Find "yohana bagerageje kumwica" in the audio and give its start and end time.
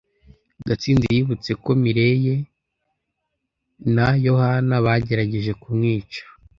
4.25-6.21